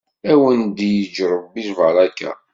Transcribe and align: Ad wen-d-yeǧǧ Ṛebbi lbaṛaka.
Ad 0.31 0.37
wen-d-yeǧǧ 0.39 1.15
Ṛebbi 1.33 1.61
lbaṛaka. 1.69 2.31